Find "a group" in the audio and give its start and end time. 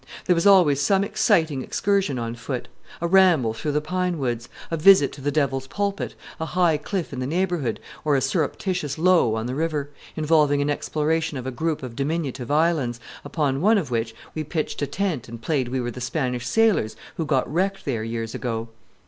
11.45-11.83